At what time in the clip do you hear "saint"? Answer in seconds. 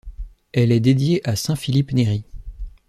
1.35-1.55